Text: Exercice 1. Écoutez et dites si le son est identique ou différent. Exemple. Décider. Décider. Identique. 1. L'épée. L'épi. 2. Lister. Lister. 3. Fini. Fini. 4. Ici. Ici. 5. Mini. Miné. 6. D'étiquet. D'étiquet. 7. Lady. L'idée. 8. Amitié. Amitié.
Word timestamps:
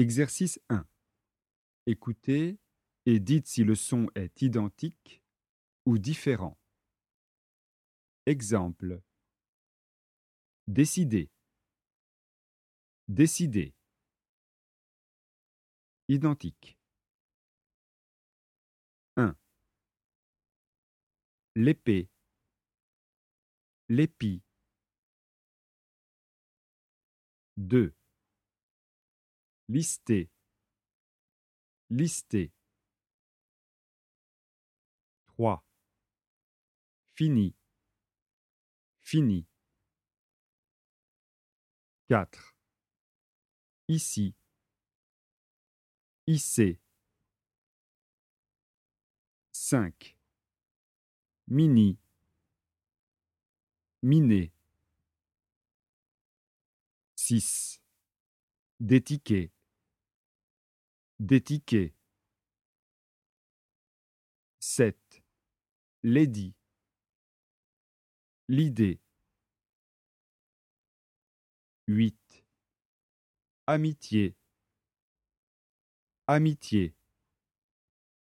Exercice 0.00 0.58
1. 0.70 0.86
Écoutez 1.84 2.58
et 3.04 3.20
dites 3.20 3.46
si 3.46 3.64
le 3.64 3.74
son 3.74 4.06
est 4.14 4.40
identique 4.40 5.22
ou 5.84 5.98
différent. 5.98 6.58
Exemple. 8.24 9.02
Décider. 10.68 11.28
Décider. 13.08 13.74
Identique. 16.08 16.78
1. 19.18 19.36
L'épée. 21.56 22.08
L'épi. 23.90 24.42
2. 27.58 27.94
Lister. 29.72 30.28
Lister. 31.90 32.50
3. 35.28 35.62
Fini. 37.14 37.54
Fini. 39.00 39.46
4. 42.08 42.56
Ici. 43.86 44.34
Ici. 46.26 46.80
5. 49.52 50.16
Mini. 51.46 51.96
Miné. 54.02 54.52
6. 57.14 57.80
D'étiquet. 58.80 59.52
D'étiquet. 61.20 61.92
7. 64.58 65.22
Lady. 66.02 66.54
L'idée. 68.48 69.02
8. 71.88 72.16
Amitié. 73.66 74.34
Amitié. 76.26 76.94